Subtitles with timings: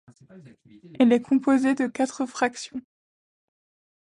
[0.99, 2.81] Elle est composée de quatre fractions.